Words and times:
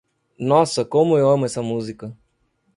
Nossa, 0.39 0.83
como 0.83 1.15
eu 1.15 1.29
amo 1.29 1.45
essa 1.45 1.61
música. 1.61 2.17